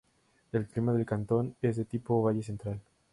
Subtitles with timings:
[0.51, 2.81] El clima del cantón es de tipo Valle Central.